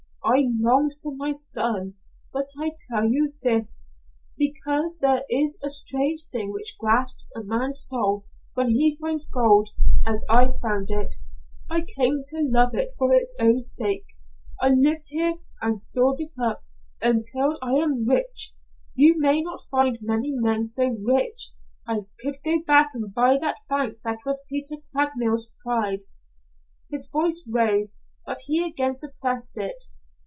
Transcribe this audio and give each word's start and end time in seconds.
"I 0.23 0.45
longed 0.61 0.93
for 1.01 1.13
my 1.15 1.31
son, 1.31 1.95
but 2.31 2.47
I 2.57 2.71
tell 2.89 3.05
you 3.05 3.33
this, 3.41 3.95
because 4.37 4.99
there 5.01 5.23
is 5.31 5.57
a 5.63 5.67
strange 5.69 6.27
thing 6.31 6.53
which 6.53 6.77
grasps 6.79 7.33
a 7.35 7.43
man's 7.43 7.79
soul 7.81 8.23
when 8.53 8.69
he 8.69 8.97
finds 9.01 9.25
gold 9.25 9.71
as 10.05 10.23
I 10.29 10.51
found 10.61 10.89
it. 10.89 11.15
I 11.69 11.81
came 11.81 12.21
to 12.27 12.37
love 12.39 12.73
it 12.75 12.93
for 12.97 13.11
its 13.13 13.35
own 13.41 13.61
sake. 13.61 14.05
I 14.61 14.69
lived 14.69 15.07
here 15.09 15.39
and 15.59 15.81
stored 15.81 16.21
it 16.21 16.35
up 16.39 16.63
until 17.01 17.57
I 17.61 17.73
am 17.73 18.07
rich 18.07 18.53
you 18.93 19.19
may 19.19 19.41
not 19.41 19.63
find 19.69 19.97
many 20.01 20.33
men 20.33 20.65
so 20.65 20.95
rich. 21.03 21.51
I 21.87 22.01
could 22.21 22.37
go 22.45 22.61
back 22.65 22.91
and 22.93 23.13
buy 23.13 23.37
that 23.39 23.57
bank 23.67 23.97
that 24.03 24.19
was 24.25 24.39
Peter 24.47 24.75
Craigmile's 24.93 25.51
pride" 25.65 26.03
His 26.91 27.09
voice 27.11 27.43
rose, 27.49 27.97
but 28.25 28.41
he 28.45 28.63
again 28.63 28.93
suppressed 28.93 29.57
it. 29.57 29.85